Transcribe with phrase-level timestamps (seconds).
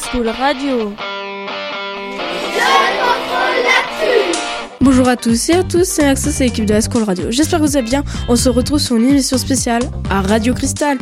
[0.00, 0.94] School Radio.
[4.80, 7.30] Bonjour à tous et à tous, c'est Max, c'est l'équipe de la School Radio.
[7.30, 8.02] J'espère que vous allez bien.
[8.28, 10.96] On se retrouve sur une émission spéciale à Radio Cristal.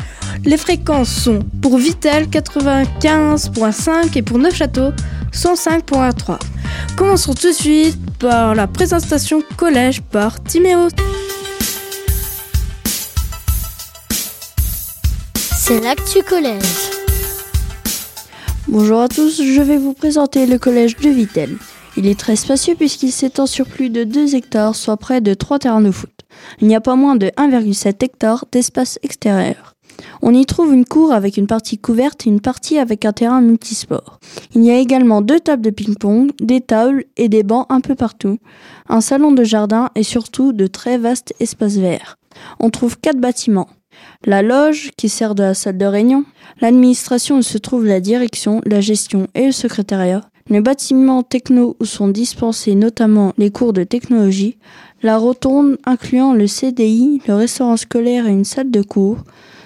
[0.45, 4.91] Les fréquences sont pour Vitel 95.5 et pour Neufchâteau
[5.33, 6.39] 105.3.
[6.97, 10.89] Commençons tout de suite par la présentation collège par Timéo.
[15.37, 17.00] C'est l'actu collège.
[18.73, 21.57] Bonjour à tous, je vais vous présenter le collège de Vitel.
[21.97, 25.59] Il est très spacieux puisqu'il s'étend sur plus de 2 hectares, soit près de 3
[25.59, 26.13] terrains de foot.
[26.61, 29.75] Il n'y a pas moins de 1,7 hectares d'espace extérieur.
[30.23, 33.41] On y trouve une cour avec une partie couverte et une partie avec un terrain
[33.41, 34.21] multisport.
[34.55, 37.97] Il y a également deux tables de ping-pong, des tables et des bancs un peu
[37.97, 38.39] partout,
[38.89, 42.19] un salon de jardin et surtout de très vastes espaces verts.
[42.61, 43.69] On trouve quatre bâtiments.
[44.27, 46.25] La loge, qui sert de la salle de réunion,
[46.61, 51.85] l'administration où se trouve la direction, la gestion et le secrétariat, le bâtiment techno où
[51.85, 54.59] sont dispensés notamment les cours de technologie,
[55.03, 59.19] la rotonde incluant le CDI, le restaurant scolaire et une salle de cours,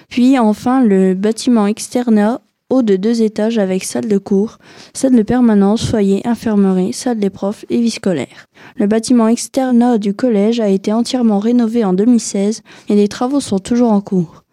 [0.09, 4.57] puis enfin le bâtiment externa haut de deux étages avec salle de cours,
[4.93, 8.47] salle de permanence, foyer, infirmerie, salle des profs et vie scolaire.
[8.75, 13.59] Le bâtiment externa du collège a été entièrement rénové en 2016 et les travaux sont
[13.59, 14.43] toujours en cours.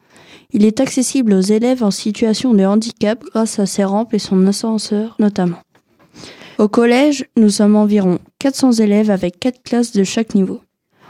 [0.52, 4.46] Il est accessible aux élèves en situation de handicap grâce à ses rampes et son
[4.46, 5.60] ascenseur notamment.
[6.58, 10.60] Au collège, nous sommes environ 400 élèves avec 4 classes de chaque niveau.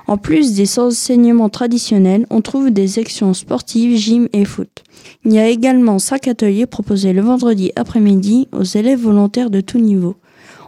[0.06, 4.82] En plus des enseignements traditionnels, on trouve des sections sportives, gym et foot.
[5.24, 9.78] Il y a également 5 ateliers proposés le vendredi après-midi aux élèves volontaires de tout
[9.78, 10.16] niveau.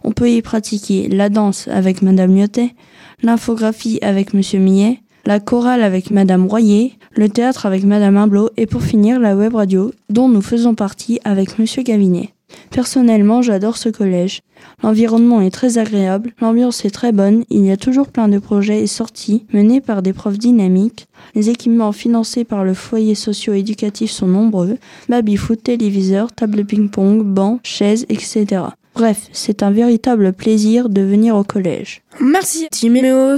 [0.05, 2.74] On peut y pratiquer la danse avec Madame Lyotet,
[3.22, 8.66] l'infographie avec Monsieur Millet, la chorale avec Madame Royer, le théâtre avec Madame Humblot et
[8.66, 12.33] pour finir la web radio dont nous faisons partie avec Monsieur Gavinet.
[12.70, 14.41] Personnellement, j'adore ce collège.
[14.83, 18.83] L'environnement est très agréable, l'ambiance est très bonne, il y a toujours plein de projets
[18.83, 21.06] et sorties menés par des profs dynamiques.
[21.34, 24.79] Les équipements financés par le foyer socio-éducatif sont nombreux.
[25.08, 28.62] Baby-foot, téléviseur, table ping-pong, bancs, chaises, etc.
[28.94, 32.02] Bref, c'est un véritable plaisir de venir au collège.
[32.20, 33.36] Merci Timéo.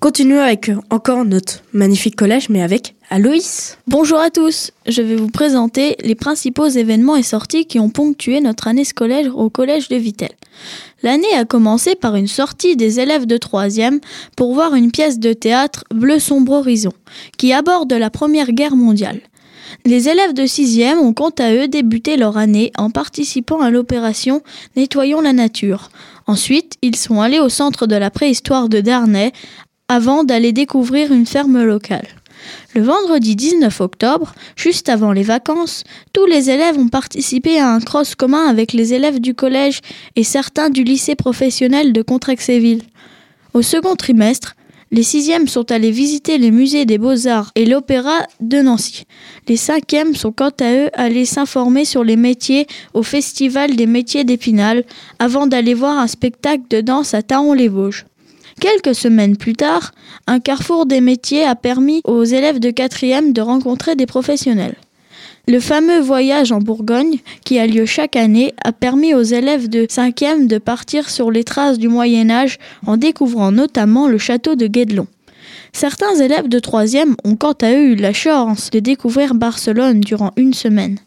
[0.00, 3.76] Continuons avec encore notre magnifique collège, mais avec Aloïs.
[3.86, 8.40] Bonjour à tous, je vais vous présenter les principaux événements et sorties qui ont ponctué
[8.40, 10.30] notre année scolaire au collège de Vitel.
[11.02, 14.00] L'année a commencé par une sortie des élèves de 3e
[14.38, 16.92] pour voir une pièce de théâtre Bleu sombre horizon,
[17.36, 19.20] qui aborde la Première Guerre mondiale.
[19.84, 24.42] Les élèves de 6e ont quant à eux débuté leur année en participant à l'opération
[24.76, 25.90] Nettoyons la nature.
[26.26, 29.32] Ensuite, ils sont allés au centre de la préhistoire de Darnay
[29.88, 32.06] avant d'aller découvrir une ferme locale.
[32.74, 37.80] Le vendredi 19 octobre, juste avant les vacances, tous les élèves ont participé à un
[37.80, 39.80] cross commun avec les élèves du collège
[40.16, 42.82] et certains du lycée professionnel de Contrexéville.
[43.52, 44.56] Au second trimestre,
[44.90, 49.04] les sixièmes sont allés visiter les musées des beaux-arts et l'opéra de Nancy.
[49.48, 54.24] Les cinquièmes sont quant à eux allés s'informer sur les métiers au Festival des métiers
[54.24, 54.84] d'Épinal
[55.18, 58.06] avant d'aller voir un spectacle de danse à Taon-les-Vosges.
[58.60, 59.92] Quelques semaines plus tard,
[60.26, 64.76] un carrefour des métiers a permis aux élèves de quatrième de rencontrer des professionnels.
[65.46, 69.84] Le fameux voyage en Bourgogne, qui a lieu chaque année, a permis aux élèves de
[69.84, 74.66] 5e de partir sur les traces du Moyen Âge en découvrant notamment le château de
[74.66, 75.06] Guédelon.
[75.74, 80.32] Certains élèves de 3e ont quant à eux eu la chance de découvrir Barcelone durant
[80.36, 80.98] une semaine.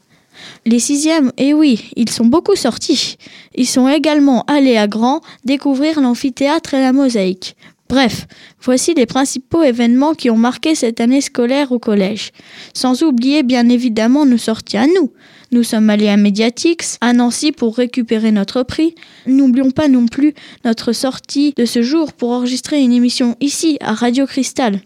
[0.68, 3.18] Les sixièmes, eh oui, ils sont beaucoup sortis.
[3.56, 7.56] Ils sont également allés à Grand découvrir l'amphithéâtre et la mosaïque.
[7.90, 8.28] Bref,
[8.62, 12.32] voici les principaux événements qui ont marqué cette année scolaire au collège.
[12.74, 15.12] Sans oublier bien évidemment nos sorties à nous.
[15.52, 18.96] Nous sommes allés à Mediatix, à Nancy pour récupérer notre prix.
[19.26, 20.34] N'oublions pas non plus
[20.66, 24.82] notre sortie de ce jour pour enregistrer une émission ici, à Radio Cristal.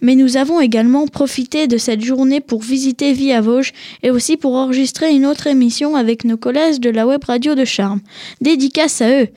[0.00, 4.54] Mais nous avons également profité de cette journée pour visiter Via Vosges et aussi pour
[4.54, 8.00] enregistrer une autre émission avec nos collèges de la web radio de Charme.
[8.40, 9.28] Dédicace à eux.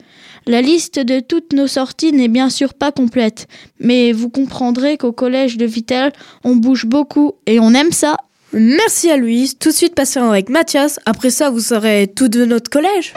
[0.46, 3.46] La liste de toutes nos sorties n'est bien sûr pas complète,
[3.78, 6.12] mais vous comprendrez qu'au collège de Vitel,
[6.44, 8.16] on bouge beaucoup et on aime ça.
[8.52, 9.58] Merci à Louise.
[9.58, 10.98] Tout de suite, passons avec Mathias.
[11.06, 13.14] Après ça, vous saurez tout de notre collège.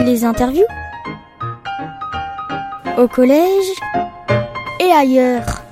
[0.00, 0.66] Les interviews
[2.98, 3.72] au collège
[4.80, 5.63] et ailleurs.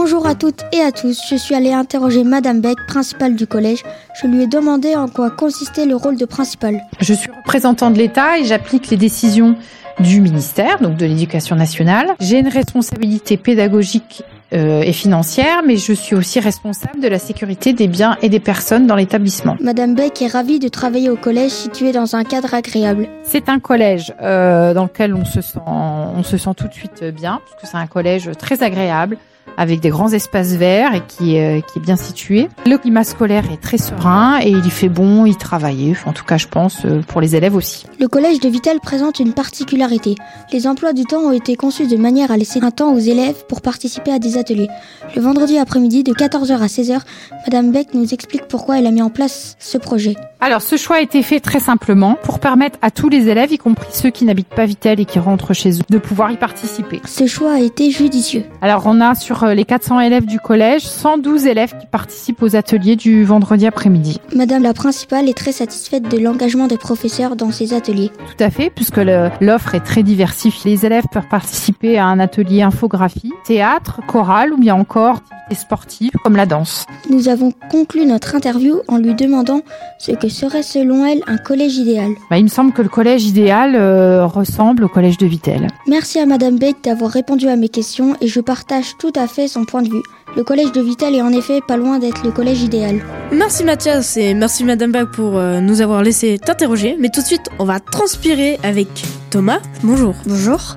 [0.00, 3.82] Bonjour à toutes et à tous, je suis allée interroger Madame Beck, principale du collège.
[4.22, 6.84] Je lui ai demandé en quoi consistait le rôle de principal.
[7.00, 9.56] Je suis représentant de l'État et j'applique les décisions
[9.98, 12.14] du ministère, donc de l'Éducation nationale.
[12.20, 14.22] J'ai une responsabilité pédagogique
[14.52, 18.38] euh, et financière, mais je suis aussi responsable de la sécurité des biens et des
[18.38, 19.56] personnes dans l'établissement.
[19.60, 23.08] Madame Beck est ravie de travailler au collège situé dans un cadre agréable.
[23.24, 27.02] C'est un collège euh, dans lequel on se sent, on se sent tout de suite
[27.02, 29.18] bien, parce que c'est un collège très agréable
[29.58, 32.48] avec des grands espaces verts et qui, euh, qui est bien situé.
[32.64, 36.24] Le climat scolaire est très serein et il y fait bon y travailler, en tout
[36.24, 37.84] cas je pense euh, pour les élèves aussi.
[37.98, 40.14] Le collège de Vitel présente une particularité.
[40.52, 43.44] Les emplois du temps ont été conçus de manière à laisser un temps aux élèves
[43.48, 44.68] pour participer à des ateliers.
[45.16, 47.00] Le vendredi après-midi de 14h à 16h,
[47.46, 50.14] Madame Beck nous explique pourquoi elle a mis en place ce projet.
[50.40, 53.58] Alors ce choix a été fait très simplement pour permettre à tous les élèves, y
[53.58, 57.00] compris ceux qui n'habitent pas Vitel et qui rentrent chez eux, de pouvoir y participer.
[57.06, 58.44] Ce choix a été judicieux.
[58.62, 62.54] Alors on a sur euh, les 400 élèves du collège 112 élèves qui participent aux
[62.54, 64.20] ateliers du vendredi après-midi.
[64.32, 68.12] Madame la principale est très satisfaite de l'engagement des professeurs dans ces ateliers.
[68.36, 69.00] Tout à fait, puisque
[69.40, 70.70] l'offre est très diversifiée.
[70.70, 76.10] Les élèves peuvent participer à un atelier infographie, théâtre, chorale ou bien encore activités sportives
[76.22, 76.86] comme la danse.
[77.10, 79.62] Nous avons conclu notre interview en lui demandant
[79.98, 82.12] ce que serait selon elle un collège idéal.
[82.30, 85.68] Bah, il me semble que le collège idéal euh, ressemble au collège de Vitel.
[85.86, 89.48] Merci à Madame Beck d'avoir répondu à mes questions et je partage tout à fait
[89.48, 90.02] son point de vue.
[90.36, 93.00] Le collège de Vitel est en effet pas loin d'être le collège idéal.
[93.32, 96.96] Merci Mathias et merci Madame Bach pour euh, nous avoir laissé t'interroger.
[96.98, 98.88] Mais tout de suite, on va transpirer avec
[99.30, 99.60] Thomas.
[99.82, 100.14] Bonjour.
[100.26, 100.76] Bonjour.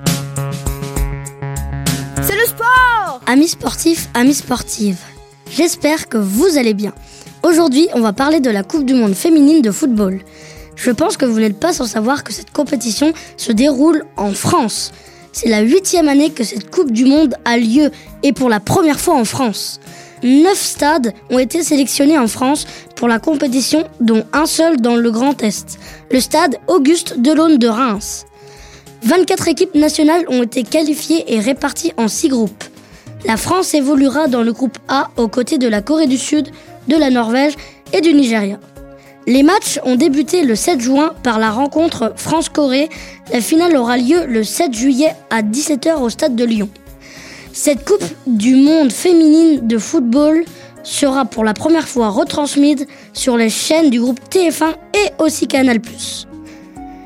[2.22, 2.92] C'est le sport
[3.28, 5.00] Amis sportifs, amis sportives,
[5.50, 6.94] j'espère que vous allez bien.
[7.44, 10.22] Aujourd'hui, on va parler de la Coupe du Monde féminine de football.
[10.76, 14.92] Je pense que vous n'êtes pas sans savoir que cette compétition se déroule en France.
[15.34, 17.90] C'est la huitième année que cette Coupe du Monde a lieu
[18.22, 19.80] et pour la première fois en France.
[20.22, 25.10] Neuf stades ont été sélectionnés en France pour la compétition, dont un seul dans le
[25.10, 25.80] Grand Est,
[26.12, 28.26] le stade Auguste Delaune de Reims.
[29.02, 32.64] 24 équipes nationales ont été qualifiées et réparties en 6 groupes.
[33.26, 36.50] La France évoluera dans le groupe A aux côtés de la Corée du Sud,
[36.92, 37.54] de la Norvège
[37.94, 38.60] et du Nigeria.
[39.26, 42.90] Les matchs ont débuté le 7 juin par la rencontre France-Corée.
[43.32, 46.70] La finale aura lieu le 7 juillet à 17h au stade de Lyon.
[47.54, 50.44] Cette Coupe du Monde féminine de football
[50.84, 55.80] sera pour la première fois retransmise sur les chaînes du groupe TF1 et aussi Canal+.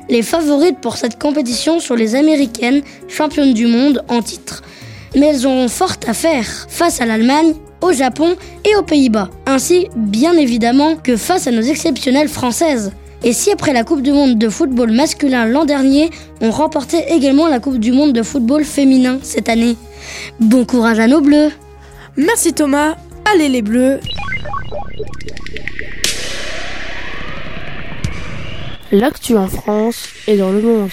[0.08, 4.62] Les favorites pour cette compétition sont les Américaines, championnes du monde en titre.
[5.16, 9.88] Mais elles auront fort à faire face à l'Allemagne, au Japon et aux Pays-Bas, ainsi
[9.96, 12.92] bien évidemment que face à nos exceptionnelles françaises.
[13.24, 16.10] Et si après la Coupe du Monde de football masculin l'an dernier,
[16.40, 19.76] on remportait également la Coupe du Monde de football féminin cette année
[20.38, 21.50] Bon courage à nos bleus
[22.16, 22.96] Merci Thomas.
[23.30, 24.00] Allez les bleus.
[28.90, 30.90] L'actu en France et dans le monde.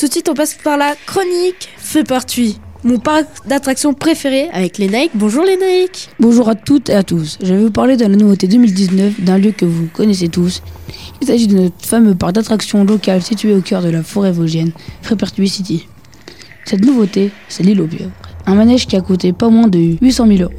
[0.00, 1.68] Tout de suite, on passe par la chronique
[2.08, 2.54] partout.
[2.84, 5.10] Mon parc d'attractions préféré avec les Nike.
[5.14, 6.08] Bonjour les Nike.
[6.18, 7.36] Bonjour à toutes et à tous.
[7.42, 10.62] Je vais vous parler de la nouveauté 2019 d'un lieu que vous connaissez tous.
[11.20, 14.72] Il s'agit de notre fameux parc d'attractions local situé au cœur de la forêt vosgienne,
[15.02, 15.86] Frépertuis City.
[16.64, 17.88] Cette nouveauté, c'est l'île aux.
[18.46, 20.54] Un manège qui a coûté pas moins de 800 000 euros.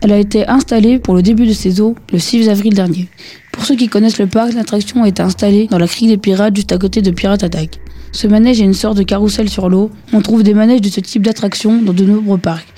[0.00, 3.08] Elle a été installée pour le début de ses eaux le 6 avril dernier.
[3.52, 6.56] Pour ceux qui connaissent le parc, l'attraction a été installée dans la crique des pirates
[6.56, 7.81] juste à côté de Pirate Attack.
[8.14, 9.90] Ce manège est une sorte de carrousel sur l'eau.
[10.12, 12.68] On trouve des manèges de ce type d'attraction dans de nombreux parcs.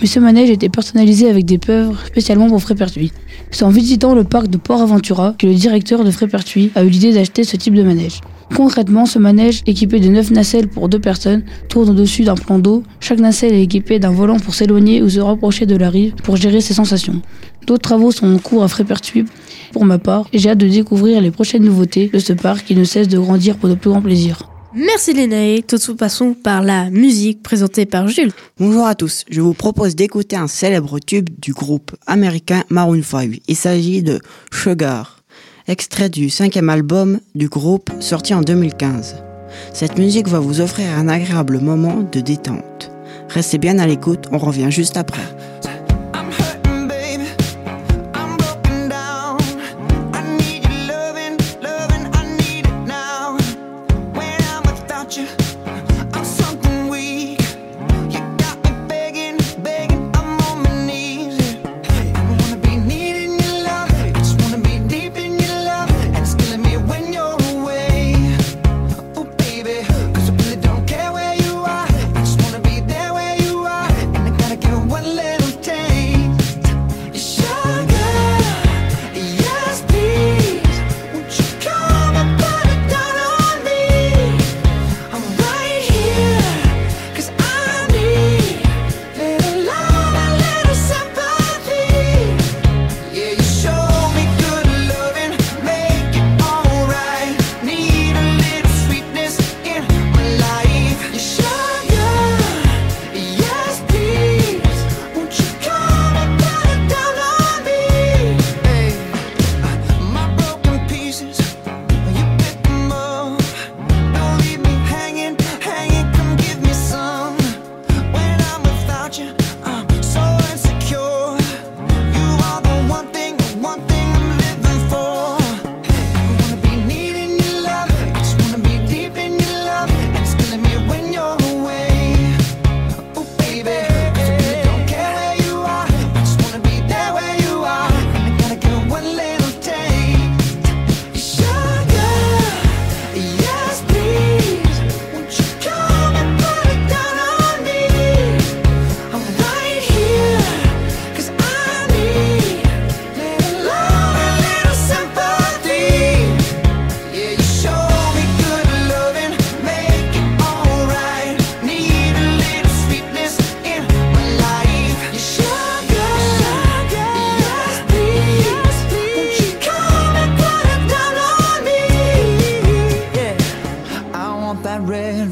[0.00, 3.12] Mais ce manège était personnalisé avec des pieuvres spécialement pour Frépertuis.
[3.52, 6.88] C'est en visitant le parc de Port Aventura que le directeur de Frépertuis a eu
[6.88, 8.20] l'idée d'acheter ce type de manège.
[8.56, 12.82] Concrètement, ce manège, équipé de 9 nacelles pour deux personnes, tourne au-dessus d'un plan d'eau.
[12.98, 16.36] Chaque nacelle est équipée d'un volant pour s'éloigner ou se rapprocher de la rive pour
[16.36, 17.22] gérer ses sensations.
[17.64, 19.24] D'autres travaux sont en cours à Frépertuis.
[19.72, 22.82] Pour ma part, j'ai hâte de découvrir les prochaines nouveautés de ce parc qui ne
[22.82, 24.49] cesse de grandir pour de plus grands plaisirs.
[24.72, 25.66] Merci Nike.
[25.66, 28.30] Tout de suite, passons par la musique présentée par Jules.
[28.58, 33.40] Bonjour à tous, je vous propose d'écouter un célèbre tube du groupe américain Maroon 5.
[33.48, 34.20] Il s'agit de
[34.52, 35.24] Sugar,
[35.66, 39.16] extrait du cinquième album du groupe sorti en 2015.
[39.72, 42.92] Cette musique va vous offrir un agréable moment de détente.
[43.28, 45.26] Restez bien à l'écoute, on revient juste après.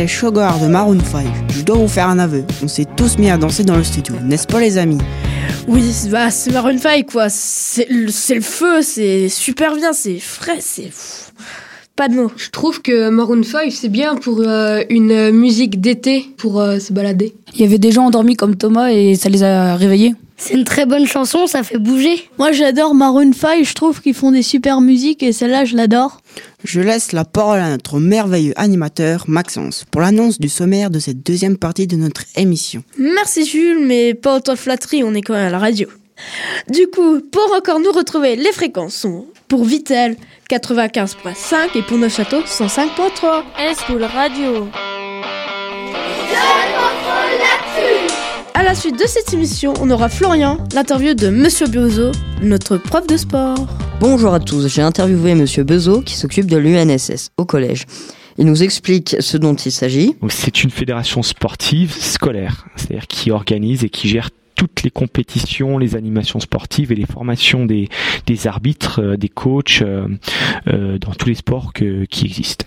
[0.00, 1.26] C'était Sugar de Maroon 5.
[1.54, 4.14] Je dois vous faire un aveu, on s'est tous mis à danser dans le studio,
[4.24, 4.96] n'est-ce pas les amis?
[5.68, 7.26] Oui, c'est- bah, c'est Maroon 5, quoi.
[7.28, 10.90] C'est le, c'est le feu, c'est super bien, c'est frais, c'est.
[11.96, 12.32] Pas de mots.
[12.38, 16.94] Je trouve que Maroon 5, c'est bien pour euh, une musique d'été, pour euh, se
[16.94, 17.34] balader.
[17.54, 20.14] Il y avait des gens endormis comme Thomas et ça les a réveillés.
[20.40, 22.30] C'est une très bonne chanson, ça fait bouger.
[22.38, 26.22] Moi j'adore Maroon 5, je trouve qu'ils font des super musiques et celle-là je l'adore.
[26.64, 31.22] Je laisse la parole à notre merveilleux animateur Maxence pour l'annonce du sommaire de cette
[31.22, 32.82] deuxième partie de notre émission.
[32.98, 35.88] Merci Jules, mais pas autant de flatterie, on est quand même à la radio.
[36.70, 40.16] Du coup, pour encore nous retrouver, les fréquences sont pour Vitel
[40.50, 43.42] 95.5 et pour Neufchâteau 105.3.
[43.86, 44.68] School Radio.
[48.60, 52.12] À la suite de cette émission, on aura Florian, l'interview de Monsieur Biozo,
[52.42, 53.56] notre prof de sport.
[54.00, 57.86] Bonjour à tous, j'ai interviewé Monsieur Bezo qui s'occupe de l'UNSS au collège.
[58.36, 60.14] Il nous explique ce dont il s'agit.
[60.28, 65.96] C'est une fédération sportive scolaire, c'est-à-dire qui organise et qui gère toutes les compétitions, les
[65.96, 67.88] animations sportives et les formations des,
[68.26, 70.06] des arbitres, euh, des coachs euh,
[70.68, 72.66] euh, dans tous les sports que- qui existent.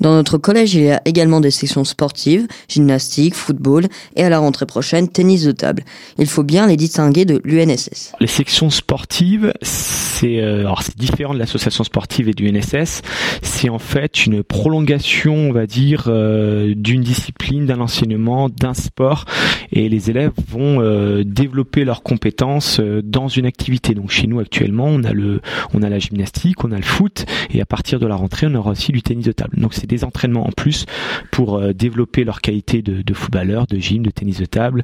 [0.00, 4.38] Dans notre collège, il y a également des sections sportives, gymnastique, football et à la
[4.38, 5.84] rentrée prochaine, tennis de table.
[6.18, 8.12] Il faut bien les distinguer de l'UNSS.
[8.18, 13.02] Les sections sportives, c'est euh, alors c'est différent de l'association sportive et du NSS.
[13.42, 19.26] C'est en fait une prolongation, on va dire, euh, d'une discipline, d'un enseignement, d'un sport,
[19.72, 23.94] et les élèves vont euh, développer leurs compétences euh, dans une activité.
[23.94, 25.40] Donc chez nous actuellement, on a le,
[25.74, 28.54] on a la gymnastique, on a le foot, et à partir de la rentrée, on
[28.54, 29.58] aura aussi du tennis de table.
[29.58, 30.86] Donc c'est des entraînements en plus
[31.30, 34.82] pour euh, développer leur qualité de, de footballeur, de gym, de tennis de table,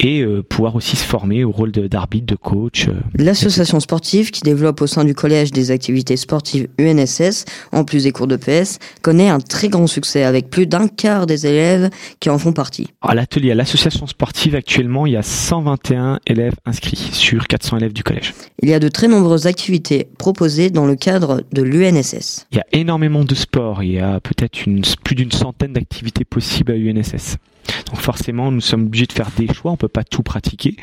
[0.00, 2.88] et euh, pouvoir aussi se former au rôle d'arbitre, de coach.
[2.88, 8.04] euh, L'association sportive qui développe au sein du collège des activités sportives UNSS, en plus
[8.04, 11.90] des cours de PS, connaît un très grand succès avec plus d'un quart des élèves
[12.20, 12.88] qui en font partie.
[13.02, 17.92] À l'atelier, à l'association sportive, actuellement, il y a 121 élèves inscrits sur 400 élèves
[17.92, 18.34] du collège.
[18.62, 22.46] Il y a de très nombreuses activités proposées dans le cadre de l'UNSS.
[22.52, 23.82] Il y a énormément de sports.
[23.82, 27.38] Il y a peut-être une, plus d'une centaine d'activités possibles à l'UNSS.
[27.86, 29.72] Donc forcément, nous sommes obligés de faire des choix.
[29.72, 30.76] On peut pas tout pratiquer.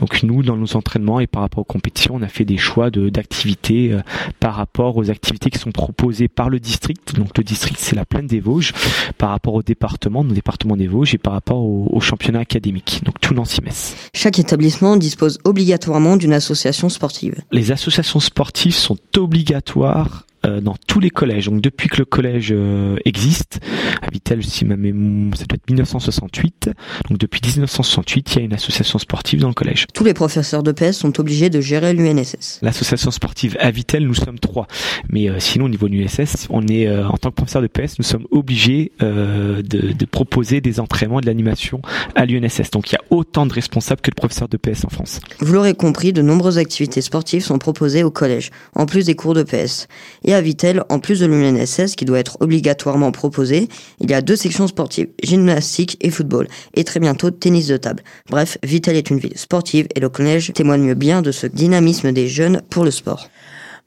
[0.00, 2.90] Donc nous, dans nos entraînements et par rapport aux compétitions, on a fait des choix
[2.90, 4.00] de d'activités euh,
[4.40, 7.14] par rapport aux activités qui sont proposées par le district.
[7.14, 8.72] Donc le district, c'est la plaine des Vosges,
[9.18, 13.02] par rapport au département, nos départements des Vosges, et par rapport au, au championnat académique.
[13.04, 13.96] Donc tout Nancy-Metz.
[14.14, 17.36] Chaque établissement dispose obligatoirement d'une association sportive.
[17.52, 21.46] Les associations sportives sont obligatoires dans tous les collèges.
[21.46, 23.60] Donc depuis que le collège euh, existe,
[24.02, 26.70] à Vitel, si ma mémoire, ça doit être 1968.
[27.08, 29.86] Donc depuis 1968, il y a une association sportive dans le collège.
[29.94, 32.60] Tous les professeurs de PS sont obligés de gérer l'UNSS.
[32.62, 34.66] L'association sportive à Vitel, nous sommes trois.
[35.10, 37.66] Mais euh, sinon, au niveau de l'USS, on est euh, en tant que professeur de
[37.66, 41.80] PS, nous sommes obligés euh, de, de proposer des entraînements et de l'animation
[42.14, 42.70] à l'UNSS.
[42.70, 45.20] Donc il y a autant de responsables que de professeurs de PS en France.
[45.40, 49.34] Vous l'aurez compris, de nombreuses activités sportives sont proposées au collège, en plus des cours
[49.34, 49.88] de PS.
[50.24, 53.68] Et à Vitel, en plus de l'UNSS qui doit être obligatoirement proposé,
[54.00, 58.02] il y a deux sections sportives, gymnastique et football, et très bientôt tennis de table.
[58.28, 62.28] Bref, Vitel est une ville sportive et le collège témoigne bien de ce dynamisme des
[62.28, 63.28] jeunes pour le sport.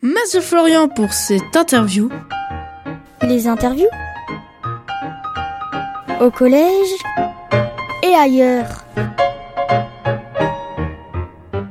[0.02, 2.10] Merci Florian pour cette interview.
[3.24, 3.90] Les interviews
[6.22, 6.90] Au collège
[8.04, 8.86] et ailleurs.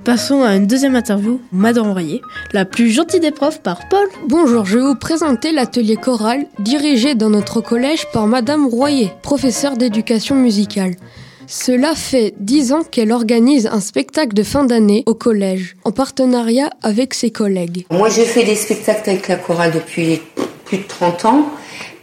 [0.07, 2.23] Passons à une deuxième interview, Madame Royer,
[2.53, 4.07] la plus gentille des profs par Paul.
[4.29, 9.77] Bonjour, je vais vous présenter l'atelier choral dirigé dans notre collège par Madame Royer, professeure
[9.77, 10.95] d'éducation musicale.
[11.49, 16.71] Cela fait dix ans qu'elle organise un spectacle de fin d'année au collège, en partenariat
[16.83, 17.85] avec ses collègues.
[17.91, 20.21] Moi, je fais des spectacles avec la chorale depuis
[20.67, 21.51] plus de 30 ans,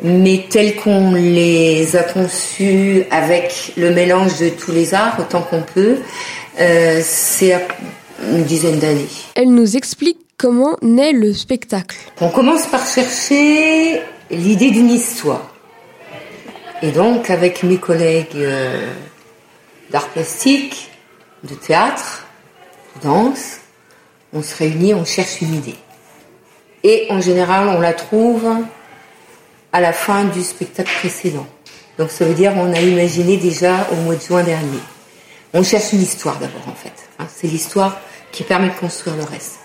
[0.02, 5.62] mais tels qu'on les a conçus avec le mélange de tous les arts, autant qu'on
[5.62, 5.98] peut,
[6.60, 7.60] euh, c'est
[8.32, 9.08] une dizaine d'années.
[9.36, 11.98] Elle nous explique comment naît le spectacle.
[12.22, 15.54] On commence par chercher l'idée d'une histoire.
[16.82, 18.88] Et donc, avec mes collègues euh,
[19.90, 20.90] d'art plastique,
[21.44, 22.26] de théâtre,
[22.98, 23.58] de danse,
[24.34, 25.76] on se réunit, on cherche une idée.
[26.84, 28.46] Et en général, on la trouve
[29.72, 31.48] à la fin du spectacle précédent.
[31.98, 34.80] Donc ça veut dire on a imaginé déjà au mois de juin dernier.
[35.54, 36.94] On cherche une histoire d'abord en fait.
[37.20, 37.26] hein.
[37.34, 38.00] C'est l'histoire
[38.32, 39.60] qui permet de construire le reste.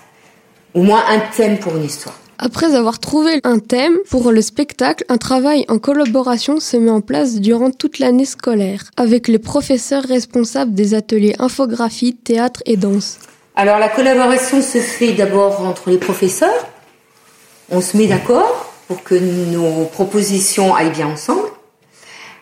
[0.74, 2.18] Au moins un thème pour une histoire.
[2.38, 7.00] Après avoir trouvé un thème pour le spectacle, un travail en collaboration se met en
[7.00, 13.18] place durant toute l'année scolaire, avec les professeurs responsables des ateliers infographie, théâtre et danse.
[13.56, 16.66] Alors la collaboration se fait d'abord entre les professeurs.
[17.70, 21.48] On se met d'accord pour que nos propositions aillent bien ensemble.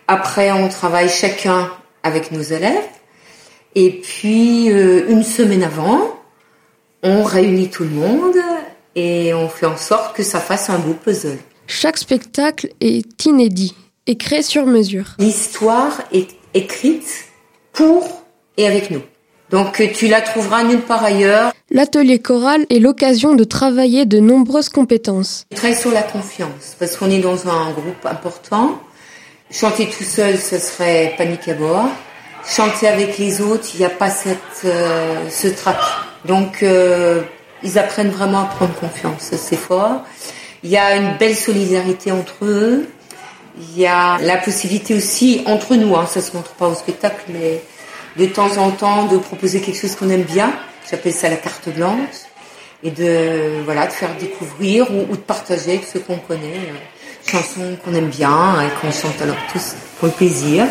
[0.07, 1.71] Après, on travaille chacun
[2.05, 2.85] avec nos élèves.
[3.75, 6.17] Et puis, euh, une semaine avant,
[7.03, 8.37] on réunit tout le monde
[8.95, 11.39] et on fait en sorte que ça fasse un beau puzzle.
[11.67, 13.75] Chaque spectacle est inédit
[14.07, 15.17] et créé sur mesure.
[15.19, 17.27] L'histoire est écrite
[17.73, 18.25] pour
[18.57, 19.03] et avec nous.
[19.51, 21.53] Donc tu la trouveras nulle part ailleurs.
[21.73, 25.47] L'atelier choral est l'occasion de travailler de nombreuses compétences.
[25.51, 28.79] On travaille sur la confiance parce qu'on est dans un groupe important.
[29.51, 31.89] Chanter tout seul, ce serait panique à bord.
[32.49, 35.79] Chanter avec les autres, il n'y a pas cette, euh, ce trac.
[36.25, 37.23] Donc euh,
[37.65, 40.05] ils apprennent vraiment à prendre confiance, c'est fort.
[40.63, 42.87] Il y a une belle solidarité entre eux.
[43.59, 47.25] Il y a la possibilité aussi entre nous, hein, ça se montre pas au spectacle,
[47.33, 47.61] mais
[48.17, 50.53] de temps en temps de proposer quelque chose qu'on aime bien.
[50.91, 52.27] J'appelle ça la carte blanche
[52.83, 57.31] et de voilà de faire découvrir ou, ou de partager avec ceux qu'on connaît euh,
[57.31, 60.67] chansons qu'on aime bien et qu'on chante alors tous pour le plaisir.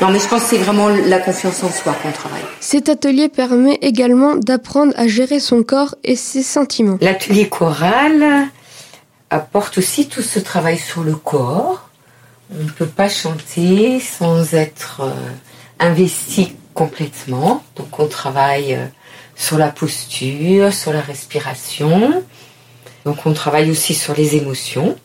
[0.00, 2.42] Non mais je pense que c'est vraiment la confiance en soi qu'on travaille.
[2.60, 6.98] Cet atelier permet également d'apprendre à gérer son corps et ses sentiments.
[7.00, 8.48] L'atelier choral
[9.30, 11.88] apporte aussi tout ce travail sur le corps.
[12.58, 15.12] On ne peut pas chanter sans être euh,
[15.80, 17.64] investi complètement.
[17.76, 18.86] Donc on travaille euh,
[19.36, 22.22] sur la posture, sur la respiration.
[23.04, 24.96] Donc on travaille aussi sur les émotions.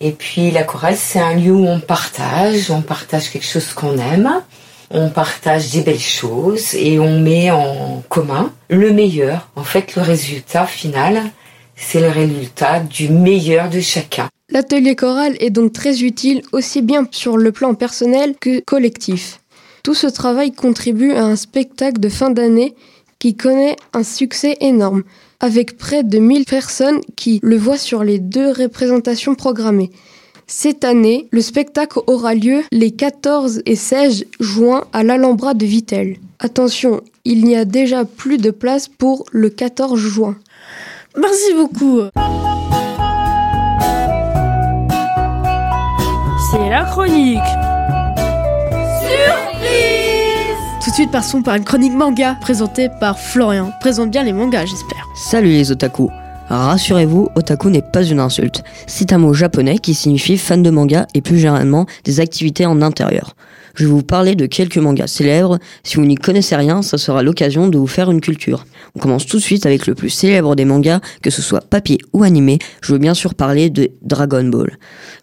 [0.00, 3.98] Et puis la chorale, c'est un lieu où on partage, on partage quelque chose qu'on
[3.98, 4.30] aime,
[4.90, 9.48] on partage des belles choses et on met en commun le meilleur.
[9.56, 11.22] En fait, le résultat final,
[11.74, 14.28] c'est le résultat du meilleur de chacun.
[14.50, 19.40] L'atelier choral est donc très utile aussi bien sur le plan personnel que collectif.
[19.82, 22.74] Tout ce travail contribue à un spectacle de fin d'année
[23.18, 25.02] qui connaît un succès énorme,
[25.40, 29.90] avec près de 1000 personnes qui le voient sur les deux représentations programmées.
[30.46, 36.16] Cette année, le spectacle aura lieu les 14 et 16 juin à l'Alhambra de Vittel.
[36.38, 40.36] Attention, il n'y a déjà plus de place pour le 14 juin.
[41.16, 42.00] Merci beaucoup.
[46.50, 47.77] C'est la chronique.
[50.98, 53.70] Suite, passons par une chronique manga présentée par Florian.
[53.78, 55.06] Présente bien les mangas, j'espère.
[55.14, 56.10] Salut les otaku
[56.48, 58.64] Rassurez-vous, otaku n'est pas une insulte.
[58.88, 62.82] C'est un mot japonais qui signifie fan de manga et plus généralement des activités en
[62.82, 63.36] intérieur.
[63.78, 65.60] Je vais vous parler de quelques mangas célèbres.
[65.84, 68.66] Si vous n'y connaissez rien, ça sera l'occasion de vous faire une culture.
[68.96, 71.98] On commence tout de suite avec le plus célèbre des mangas, que ce soit papier
[72.12, 72.58] ou animé.
[72.80, 74.76] Je veux bien sûr parler de Dragon Ball.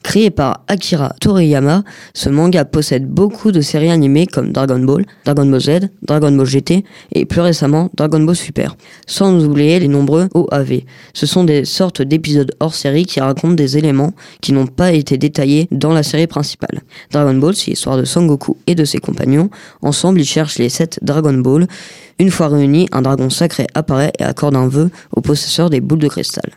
[0.04, 5.46] Créé par Akira Toriyama, ce manga possède beaucoup de séries animées comme Dragon Ball, Dragon
[5.48, 8.78] Ball Z, Dragon Ball GT et plus récemment Dragon Ball Super.
[9.06, 10.84] Sans oublier les nombreux OAV.
[11.14, 15.18] Ce sont des sortes d'épisodes hors série qui racontent des éléments qui n'ont pas été
[15.18, 16.84] détaillés dans la série principale.
[17.12, 18.26] Dragon Ball, c'est l'histoire de Son
[18.68, 19.50] Et de ses compagnons.
[19.82, 21.68] Ensemble, ils cherchent les 7 Dragon Ball.
[22.20, 26.00] Une fois réunis, un dragon sacré apparaît et accorde un vœu au possesseur des boules
[26.00, 26.52] de cristal.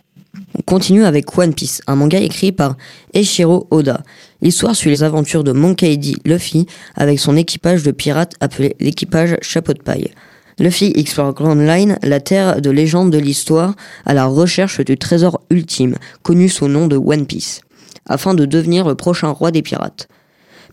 [0.57, 2.77] On continue avec One Piece, un manga écrit par
[3.15, 4.03] Eiichiro Oda.
[4.41, 6.17] L'histoire suit les aventures de Monkey D.
[6.25, 10.11] Luffy avec son équipage de pirates appelé l'équipage Chapeau de paille.
[10.59, 13.75] Luffy explore Grand Line, la terre de légende de l'histoire,
[14.05, 17.61] à la recherche du trésor ultime, connu sous le nom de One Piece,
[18.07, 20.09] afin de devenir le prochain roi des pirates.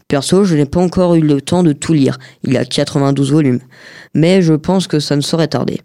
[0.07, 3.31] Perso, je n'ai pas encore eu le temps de tout lire, il y a 92
[3.31, 3.59] volumes,
[4.13, 5.81] mais je pense que ça ne saurait tarder.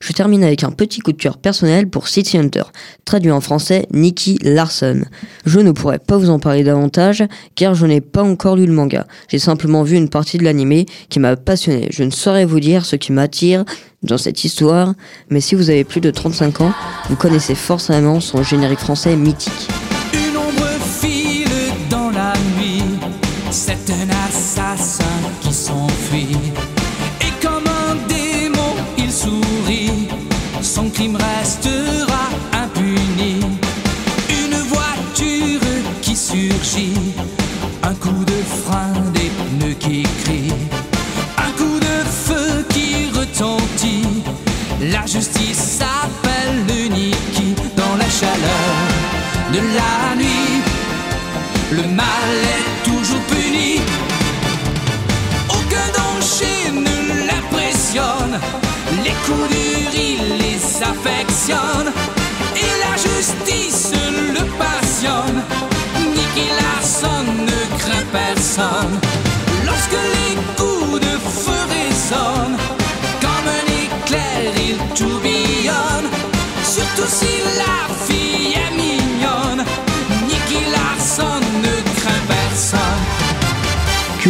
[0.00, 2.62] Je termine avec un petit coup de cœur personnel pour City Hunter,
[3.04, 5.02] traduit en français Nicky Larson.
[5.44, 7.24] Je ne pourrais pas vous en parler davantage
[7.56, 9.06] car je n'ai pas encore lu le manga.
[9.28, 11.88] J'ai simplement vu une partie de l'animé qui m'a passionné.
[11.90, 13.64] Je ne saurais vous dire ce qui m'attire
[14.02, 14.94] dans cette histoire,
[15.30, 16.72] mais si vous avez plus de 35 ans,
[17.10, 19.68] vous connaissez forcément son générique français mythique.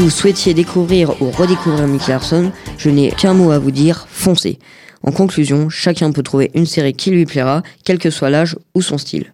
[0.07, 4.59] Souhaitiez découvrir ou redécouvrir Nick Larson, je n'ai qu'un mot à vous dire, foncez.
[5.03, 8.83] En conclusion, chacun peut trouver une série qui lui plaira, quel que soit l'âge ou
[8.83, 9.33] son style.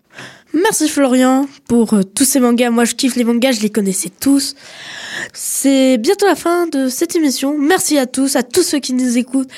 [0.53, 2.71] Merci Florian pour euh, tous ces mangas.
[2.71, 4.55] Moi je kiffe les mangas, je les connaissais tous.
[5.33, 7.57] C'est bientôt la fin de cette émission.
[7.59, 9.51] Merci à tous, à tous ceux qui nous écoutent.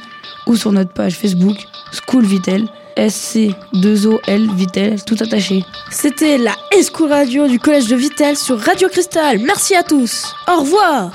[0.47, 1.57] ou sur notre page Facebook
[1.91, 2.67] School Vitel,
[2.97, 5.63] SC2OL Vitel, tout attaché.
[5.91, 6.55] C'était la
[6.93, 9.39] School Radio du collège de Vitel sur Radio Cristal.
[9.39, 10.33] Merci à tous.
[10.47, 11.11] Au revoir.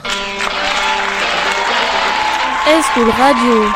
[2.94, 3.68] School Radio.